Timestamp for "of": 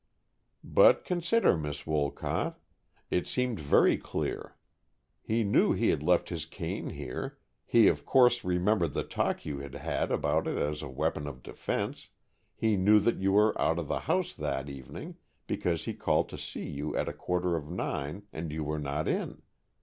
7.87-8.03, 11.27-11.43, 13.77-13.89, 17.55-17.69